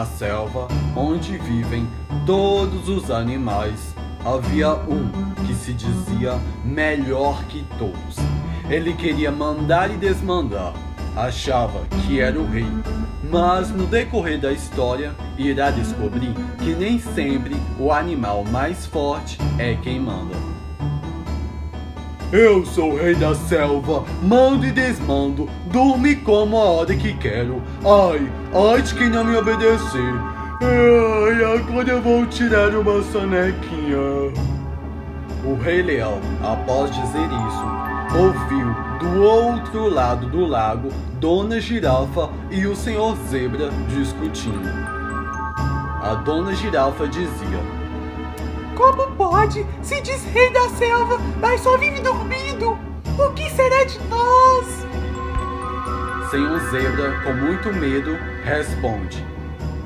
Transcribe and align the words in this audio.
Na 0.00 0.06
selva, 0.06 0.66
onde 0.96 1.36
vivem 1.36 1.86
todos 2.24 2.88
os 2.88 3.10
animais, 3.10 3.94
havia 4.24 4.72
um 4.72 5.10
que 5.46 5.52
se 5.52 5.74
dizia 5.74 6.40
melhor 6.64 7.44
que 7.50 7.66
todos. 7.78 8.16
Ele 8.70 8.94
queria 8.94 9.30
mandar 9.30 9.90
e 9.90 9.98
desmandar, 9.98 10.72
achava 11.14 11.80
que 12.06 12.18
era 12.18 12.40
o 12.40 12.46
rei, 12.46 12.64
mas 13.30 13.68
no 13.68 13.84
decorrer 13.84 14.40
da 14.40 14.50
história 14.50 15.14
irá 15.36 15.70
descobrir 15.70 16.32
que 16.60 16.74
nem 16.74 16.98
sempre 16.98 17.54
o 17.78 17.92
animal 17.92 18.42
mais 18.42 18.86
forte 18.86 19.36
é 19.58 19.74
quem 19.74 20.00
manda. 20.00 20.59
Eu 22.32 22.64
sou 22.64 22.92
o 22.92 22.96
rei 22.96 23.16
da 23.16 23.34
selva, 23.34 24.04
mando 24.22 24.64
e 24.64 24.70
desmando, 24.70 25.48
durmo 25.66 26.14
como 26.22 26.56
a 26.58 26.64
hora 26.64 26.94
que 26.94 27.12
quero. 27.14 27.60
Ai, 27.84 28.30
ai 28.54 28.82
de 28.82 28.94
quem 28.94 29.10
não 29.10 29.24
me 29.24 29.36
obedecer. 29.36 30.14
Ai, 30.62 31.42
agora 31.42 31.90
eu 31.90 32.00
vou 32.00 32.24
tirar 32.26 32.68
uma 32.68 33.02
sonequinha. 33.02 33.98
O 35.44 35.56
rei 35.60 35.82
leão, 35.82 36.20
após 36.40 36.92
dizer 36.92 37.26
isso, 37.48 38.16
ouviu 38.16 38.76
do 39.00 39.22
outro 39.22 39.88
lado 39.88 40.28
do 40.28 40.46
lago 40.46 40.90
Dona 41.18 41.60
Girafa 41.60 42.30
e 42.48 42.64
o 42.64 42.76
senhor 42.76 43.16
Zebra 43.28 43.70
discutindo. 43.88 44.68
A 46.00 46.14
Dona 46.24 46.54
Girafa 46.54 47.08
dizia: 47.08 47.79
como 48.80 49.14
pode? 49.14 49.66
Se 49.82 50.00
diz 50.00 50.24
rei 50.32 50.50
da 50.50 50.70
selva, 50.70 51.18
mas 51.38 51.60
só 51.60 51.76
vive 51.76 52.00
dormindo. 52.00 52.78
O 53.18 53.30
que 53.34 53.50
será 53.50 53.84
de 53.84 53.98
nós? 54.08 54.66
Senhor 56.30 56.58
Zebra, 56.70 57.20
com 57.22 57.34
muito 57.34 57.74
medo, 57.74 58.16
responde. 58.42 59.22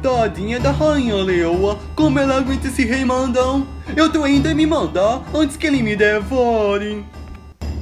Tadinha 0.00 0.60
da 0.60 0.70
rainha 0.70 1.16
leoa, 1.16 1.80
como 1.96 2.20
ela 2.20 2.36
aguenta 2.36 2.68
esse 2.68 2.84
rei 2.84 3.04
mandão? 3.04 3.66
Eu 3.96 4.12
tô 4.12 4.22
ainda 4.22 4.52
a 4.52 4.54
me 4.54 4.66
mandar 4.66 5.22
antes 5.34 5.56
que 5.56 5.66
ele 5.66 5.82
me 5.82 5.96
devore. 5.96 7.04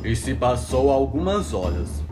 E 0.02 0.16
se 0.16 0.32
passou 0.32 0.91
algumas 0.91 1.52
horas. 1.52 2.02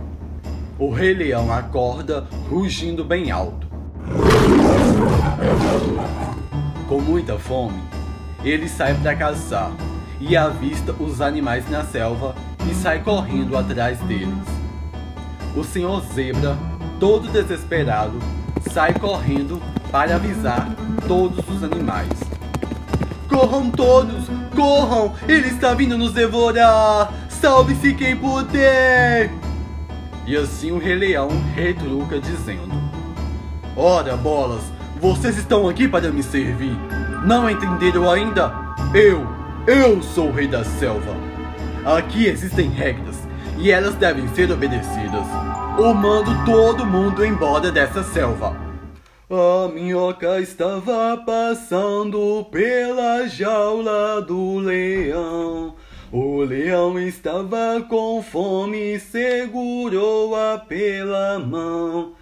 O 0.79 0.91
rei 0.91 1.15
leão 1.15 1.51
acorda 1.51 2.27
rugindo 2.51 3.05
bem 3.05 3.31
alto. 3.31 3.67
Com 6.89 7.01
muita 7.01 7.39
fome, 7.39 7.81
ele 8.45 8.69
sai 8.69 8.95
para 8.95 9.15
caçar 9.15 9.73
e 10.21 10.37
avista 10.37 10.95
os 10.99 11.21
animais 11.21 11.69
na 11.69 11.85
selva 11.85 12.35
e 12.71 12.75
sai 12.75 13.01
correndo 13.01 13.57
atrás 13.57 13.99
deles. 14.01 14.47
O 15.57 15.65
senhor 15.65 16.01
Zebra, 16.15 16.57
todo 16.99 17.29
desesperado, 17.29 18.19
sai 18.71 18.95
correndo 18.95 19.61
para 19.91 20.17
avisar 20.17 20.69
todos 21.07 21.47
os 21.49 21.63
animais. 21.63 22.09
Corram 23.29 23.71
todos! 23.71 24.27
Corram! 24.55 25.15
Ele 25.27 25.49
está 25.49 25.75
vindo 25.75 25.97
nos 25.99 26.13
devorar! 26.13 27.13
Salve-se 27.29 27.95
quem 27.95 28.17
puder! 28.17 29.31
E 30.27 30.37
assim 30.37 30.71
o 30.71 30.79
Rei 30.79 30.95
Leão 30.95 31.29
retruca 31.55 32.21
dizendo: 32.21 32.73
Ora, 33.77 34.17
bolas, 34.17 34.63
vocês 35.01 35.37
estão 35.37 35.69
aqui 35.69 35.89
para 35.89 36.11
me 36.13 36.23
servir. 36.23 36.77
Não 37.25 37.49
entenderam 37.49 38.11
ainda? 38.11 38.53
Eu, 38.93 39.25
eu 39.65 40.03
sou 40.03 40.29
o 40.29 40.33
rei 40.33 40.49
da 40.49 40.65
selva. 40.65 41.15
Aqui 41.85 42.27
existem 42.27 42.69
regras 42.69 43.17
e 43.59 43.71
elas 43.71 43.95
devem 43.95 44.27
ser 44.35 44.51
obedecidas. 44.51 45.25
Ou 45.79 45.95
mando 45.95 46.31
todo 46.45 46.85
mundo 46.85 47.25
embora 47.25 47.71
dessa 47.71 48.03
selva. 48.03 48.57
A 49.31 49.69
minhoca 49.69 50.41
estava 50.41 51.17
passando 51.25 52.45
pela 52.51 53.29
jaula 53.29 54.21
do 54.21 54.59
leão. 54.59 55.77
O 56.11 56.43
leão 56.43 56.99
estava 56.99 57.81
com 57.89 58.21
fome 58.21 58.97
e 58.97 59.01
segurou-a 59.01 60.59
pela 60.59 61.39
mão. 61.39 62.15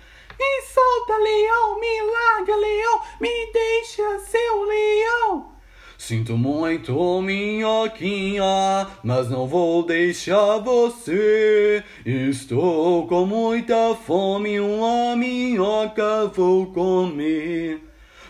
Me 0.50 0.62
solta, 0.62 1.16
leão, 1.16 1.78
me 1.78 2.02
larga, 2.02 2.56
leão, 2.56 3.00
me 3.20 3.52
deixa 3.52 4.18
ser 4.18 4.50
o 4.50 4.64
leão. 4.64 5.52
Sinto 5.96 6.36
muito, 6.36 7.22
minhoquinha, 7.22 8.88
mas 9.04 9.30
não 9.30 9.46
vou 9.46 9.84
deixar 9.84 10.58
você. 10.58 11.84
Estou 12.04 13.06
com 13.06 13.26
muita 13.26 13.94
fome, 13.94 14.58
uma 14.58 15.14
minhoca 15.14 16.26
vou 16.34 16.66
comer. 16.66 17.80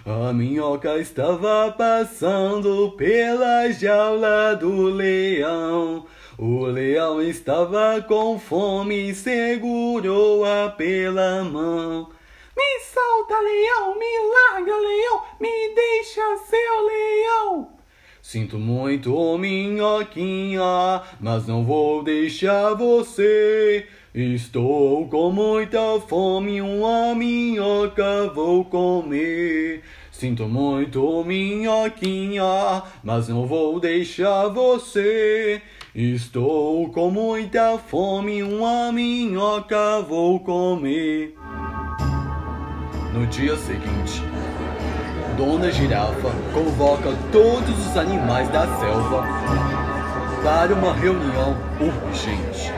A 0.05 0.31
minhoca 0.35 0.99
estava 0.99 1.73
passando 1.73 2.91
pela 2.99 3.71
jaula 3.71 4.55
do 4.57 4.91
leão. 4.91 6.05
O 6.43 6.65
leão 6.65 7.21
estava 7.21 8.01
com 8.01 8.39
fome 8.39 9.11
e 9.11 9.15
segurou-a 9.15 10.71
pela 10.71 11.45
mão. 11.45 12.09
Me 12.56 12.81
solta, 12.81 13.39
leão, 13.39 13.99
me 13.99 14.06
larga, 14.33 14.75
leão, 14.75 15.23
me 15.39 15.75
deixa 15.75 16.23
ser 16.49 16.71
o 16.78 16.87
leão. 16.87 17.69
Sinto 18.23 18.59
muito, 18.59 19.37
minhoquinha, 19.37 21.03
mas 21.21 21.47
não 21.47 21.62
vou 21.62 22.03
deixar 22.03 22.72
você. 22.72 23.87
Estou 24.15 25.07
com 25.09 25.31
muita 25.31 26.01
fome, 26.09 26.62
uma 26.62 27.15
minhoca 27.15 28.31
vou 28.34 28.65
comer. 28.65 29.83
Sinto 30.21 30.47
muito, 30.47 31.25
minhoquinha, 31.25 32.83
mas 33.03 33.31
não 33.31 33.47
vou 33.47 33.81
deixar 33.81 34.49
você. 34.49 35.63
Estou 35.95 36.91
com 36.91 37.11
muita 37.11 37.79
fome, 37.79 38.43
uma 38.43 38.93
minhoca 38.93 40.03
vou 40.07 40.39
comer. 40.41 41.35
No 43.15 43.27
dia 43.29 43.57
seguinte, 43.57 44.23
Dona 45.39 45.73
Girafa 45.73 46.31
convoca 46.53 47.17
todos 47.33 47.87
os 47.87 47.97
animais 47.97 48.47
da 48.51 48.67
selva 48.77 49.27
para 50.45 50.75
uma 50.75 50.93
reunião 50.93 51.57
urgente. 51.81 52.71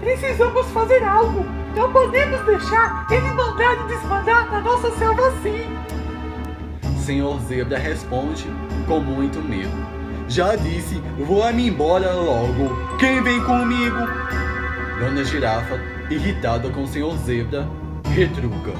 Precisamos 0.00 0.66
fazer 0.72 1.04
algo. 1.04 1.46
Não 1.76 1.92
podemos 1.92 2.44
deixar 2.44 3.06
ele 3.08 3.30
mandar 3.34 3.84
e 3.84 3.86
desmandar 3.86 4.50
na 4.50 4.60
nossa 4.60 4.90
selva 4.98 5.28
assim. 5.28 5.93
Senhor 7.04 7.38
Zebra 7.40 7.76
responde 7.76 8.46
com 8.88 8.98
muito 8.98 9.38
medo. 9.42 9.76
Já 10.26 10.56
disse, 10.56 11.02
vou-me 11.18 11.68
embora 11.68 12.10
logo. 12.14 12.96
Quem 12.96 13.22
vem 13.22 13.44
comigo? 13.44 13.98
Dona 14.98 15.22
Girafa, 15.22 15.78
irritada 16.08 16.70
com 16.70 16.84
o 16.84 16.88
Senhor 16.88 17.14
Zebra, 17.18 17.68
retruca. 18.14 18.72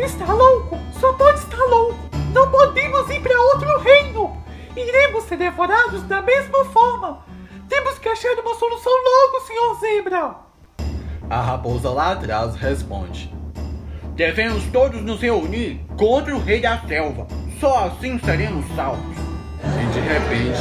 Está 0.00 0.32
louco? 0.32 0.76
Só 0.98 1.12
pode 1.12 1.38
estar 1.38 1.62
louco. 1.62 1.96
Não 2.34 2.50
podemos 2.50 3.08
ir 3.08 3.22
para 3.22 3.40
outro 3.40 3.78
reino. 3.78 4.36
Iremos 4.76 5.22
ser 5.22 5.36
devorados 5.36 6.02
da 6.02 6.20
mesma 6.20 6.64
forma. 6.64 7.24
Temos 7.68 8.00
que 8.00 8.08
achar 8.08 8.36
uma 8.40 8.54
solução 8.56 8.92
logo, 8.92 9.46
Senhor 9.46 9.74
Zebra. 9.78 10.34
A 11.30 11.40
raposa 11.40 11.88
lá 11.90 12.12
atrás 12.12 12.56
responde. 12.56 13.32
Devemos 14.18 14.64
todos 14.72 15.00
nos 15.00 15.20
reunir 15.20 15.80
contra 15.96 16.34
o 16.34 16.42
rei 16.42 16.60
da 16.60 16.76
selva. 16.80 17.28
Só 17.60 17.86
assim 17.86 18.18
seremos 18.18 18.66
salvos. 18.74 19.16
E 19.62 19.92
de 19.92 20.00
repente, 20.00 20.58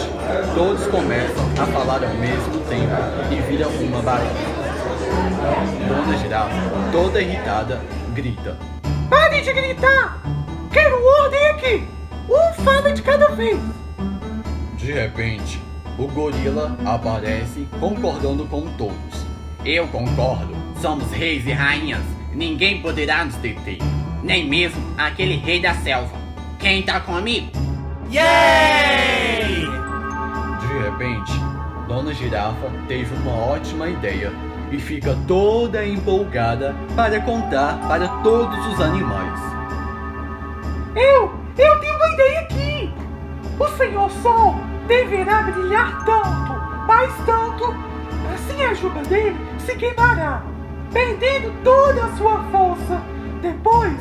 todos 0.53 0.85
começam 0.85 1.43
a 1.59 1.65
falar 1.65 2.03
ao 2.03 2.13
mesmo 2.17 2.59
tempo 2.69 2.93
e 3.31 3.41
viram 3.49 3.71
uma 3.71 3.99
bagunça. 4.03 4.29
Dona 5.87 6.17
Girafa, 6.19 6.53
toda 6.91 7.19
irritada, 7.19 7.81
grita: 8.13 8.59
Pare 9.09 9.41
de 9.41 9.51
gritar! 9.51 10.21
Quero 10.71 11.03
ordem 11.23 11.47
aqui! 11.47 11.83
Um 12.29 12.63
fala 12.63 12.93
de 12.93 13.01
cada 13.01 13.29
vez! 13.29 13.59
De 14.77 14.91
repente, 14.91 15.59
o 15.97 16.05
gorila 16.05 16.77
aparece 16.85 17.67
concordando 17.79 18.45
com 18.45 18.67
todos. 18.77 19.25
Eu 19.65 19.87
concordo. 19.87 20.55
Somos 20.79 21.11
reis 21.11 21.43
e 21.47 21.53
rainhas. 21.53 22.16
Ninguém 22.37 22.83
poderá 22.83 23.25
nos 23.25 23.33
deter. 23.37 23.79
Nem 24.21 24.47
mesmo 24.47 24.79
aquele 24.95 25.37
rei 25.37 25.59
da 25.59 25.73
selva. 25.73 26.15
Quem 26.59 26.83
tá 26.83 26.99
comigo? 26.99 27.51
Yay! 28.11 29.65
De 30.59 30.83
repente, 30.83 31.31
Dona 31.87 32.13
Girafa 32.13 32.71
teve 32.87 33.11
uma 33.15 33.31
ótima 33.31 33.89
ideia 33.89 34.31
e 34.71 34.77
fica 34.77 35.17
toda 35.27 35.83
empolgada 35.83 36.75
para 36.95 37.19
contar 37.21 37.79
para 37.87 38.07
todos 38.21 38.67
os 38.67 38.79
animais. 38.81 39.39
Eu, 40.95 41.33
eu 41.57 41.79
tenho 41.79 41.95
uma 41.95 42.13
ideia 42.13 42.39
aqui! 42.41 42.93
O 43.59 43.67
Senhor 43.77 44.11
Sol 44.21 44.57
deverá 44.87 45.41
brilhar 45.41 46.05
tanto, 46.05 46.85
mais 46.85 47.11
tanto, 47.25 47.73
assim 48.31 48.63
a 48.63 48.75
juba 48.75 49.01
dele 49.05 49.35
se 49.57 49.75
queimará, 49.75 50.43
perdendo 50.91 51.53
toda 51.63 52.05
a 52.05 52.15
sua 52.17 52.43
força. 52.51 53.01
Depois 53.41 53.97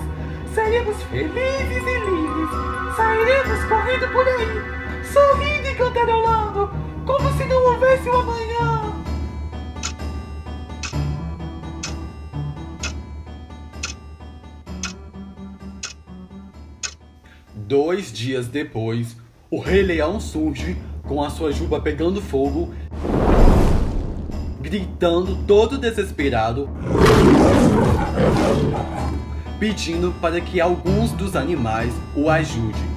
seremos 0.54 1.02
felizes 1.04 1.82
e 1.82 1.98
livres. 1.98 2.50
Sairemos 2.96 3.64
correndo 3.64 4.12
por 4.12 4.26
aí, 4.26 5.04
sorrindo 5.04 5.68
e 5.68 5.74
cantarolando, 5.74 6.70
como 7.04 7.32
se 7.36 7.44
não 7.44 7.72
houvesse 7.72 8.08
um 8.08 8.20
amanhã. 8.20 8.46
Dois 17.54 18.12
dias 18.12 18.46
depois, 18.46 19.16
o 19.50 19.60
Rei 19.60 19.82
Leão 19.82 20.20
surge 20.20 20.76
com 21.02 21.22
a 21.22 21.30
sua 21.30 21.52
juba 21.52 21.80
pegando 21.80 22.22
fogo, 22.22 22.72
gritando 24.66 25.36
todo 25.46 25.78
desesperado, 25.78 26.68
pedindo 29.60 30.12
para 30.20 30.40
que 30.40 30.60
alguns 30.60 31.12
dos 31.12 31.36
animais 31.36 31.94
o 32.16 32.28
ajudem. 32.28 32.96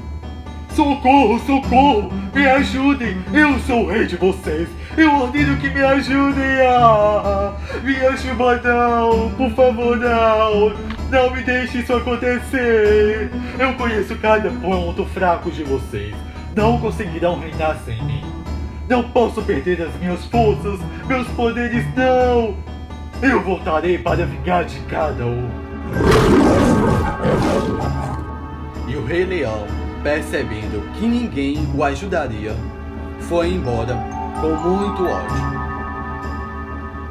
Socorro, 0.75 1.39
socorro! 1.45 2.11
Me 2.33 2.47
ajudem! 2.47 3.17
Eu 3.31 3.59
sou 3.59 3.83
o 3.83 3.91
rei 3.91 4.07
de 4.07 4.15
vocês! 4.15 4.67
Eu 4.97 5.13
ordeno 5.13 5.57
que 5.57 5.69
me 5.69 5.83
ajudem! 5.83 6.59
Ah, 6.67 7.53
minha 7.83 8.17
chuva 8.17 8.59
não! 8.63 9.29
Por 9.31 9.51
favor, 9.51 9.95
não! 9.95 10.73
Não 11.11 11.35
me 11.35 11.43
deixe 11.43 11.79
isso 11.79 11.93
acontecer! 11.93 13.29
Eu 13.59 13.75
conheço 13.75 14.15
cada 14.15 14.49
ponto 14.49 15.05
fraco 15.05 15.51
de 15.51 15.63
vocês. 15.63 16.15
Não 16.55 16.79
conseguirão 16.79 17.39
reinar 17.39 17.77
sem 17.85 18.01
mim. 18.03 18.38
Não 18.89 19.03
posso 19.03 19.43
perder 19.43 19.83
as 19.83 19.93
minhas 19.99 20.25
forças, 20.25 20.79
meus 21.07 21.27
poderes 21.29 21.85
não! 21.95 22.57
Eu 23.21 23.39
voltarei 23.43 23.99
para 23.99 24.25
vingar 24.25 24.65
de 24.65 24.79
cada 24.85 25.27
um. 25.27 25.47
E 28.87 28.95
o 28.95 29.05
Rei 29.05 29.25
Leão, 29.25 29.67
percebendo 30.01 30.91
que 30.93 31.05
ninguém 31.05 31.69
o 31.75 31.83
ajudaria, 31.83 32.55
foi 33.19 33.49
embora 33.49 33.95
com 34.41 34.55
muito 34.55 35.05
ódio. 35.05 35.59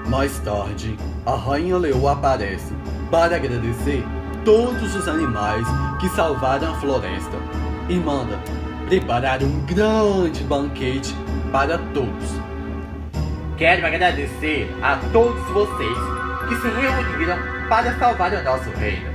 Mais 0.08 0.36
tarde, 0.40 0.96
a 1.24 1.36
Rainha 1.36 1.76
Leoa 1.76 2.14
aparece 2.14 2.74
para 3.08 3.36
agradecer 3.36 4.04
todos 4.44 4.96
os 4.96 5.06
animais 5.06 5.64
que 6.00 6.08
salvaram 6.08 6.72
a 6.72 6.74
floresta 6.80 7.36
e 7.88 7.94
manda 7.94 8.36
preparar 8.88 9.44
um 9.44 9.60
grande 9.60 10.42
banquete 10.42 11.14
para 11.50 11.78
todos. 11.94 12.40
Quero 13.56 13.86
agradecer 13.86 14.70
a 14.82 14.96
todos 15.12 15.42
vocês 15.50 15.98
que 16.48 16.56
se 16.56 16.68
reuniram 16.68 17.38
para 17.68 17.98
salvar 17.98 18.32
o 18.32 18.42
nosso 18.42 18.70
reino. 18.70 19.10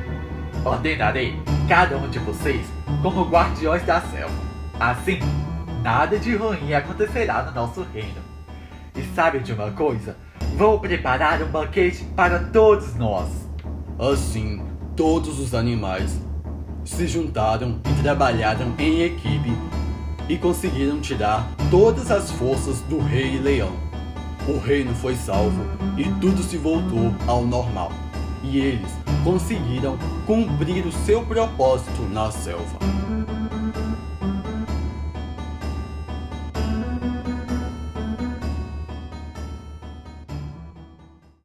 Ordenarei 0.65 1.41
cada 1.67 1.97
um 1.97 2.09
de 2.09 2.19
vocês 2.19 2.65
como 3.01 3.29
guardiões 3.29 3.83
da 3.83 4.01
selva. 4.01 4.33
Assim, 4.79 5.19
nada 5.81 6.17
de 6.17 6.35
ruim 6.35 6.73
acontecerá 6.73 7.43
no 7.43 7.51
nosso 7.51 7.85
reino. 7.93 8.21
E 8.95 9.03
sabe 9.15 9.39
de 9.39 9.53
uma 9.53 9.71
coisa? 9.71 10.15
Vou 10.57 10.79
preparar 10.79 11.41
um 11.41 11.47
banquete 11.47 12.03
para 12.15 12.39
todos 12.39 12.95
nós. 12.95 13.29
Assim, 13.99 14.63
todos 14.95 15.39
os 15.39 15.55
animais 15.55 16.19
se 16.83 17.07
juntaram 17.07 17.79
e 17.89 18.01
trabalharam 18.01 18.73
em 18.77 19.03
equipe 19.03 19.51
e 20.33 20.37
conseguiram 20.39 20.99
tirar 20.99 21.47
todas 21.69 22.09
as 22.09 22.31
forças 22.31 22.79
do 22.81 22.97
Rei 22.97 23.37
Leão. 23.37 23.71
O 24.47 24.57
reino 24.57 24.91
foi 24.95 25.15
salvo 25.15 25.63
e 25.95 26.05
tudo 26.19 26.41
se 26.41 26.57
voltou 26.57 27.13
ao 27.27 27.45
normal. 27.45 27.91
E 28.43 28.57
eles 28.57 28.91
conseguiram 29.23 29.95
cumprir 30.25 30.87
o 30.87 30.91
seu 30.91 31.23
propósito 31.23 32.01
na 32.11 32.31
selva. 32.31 32.79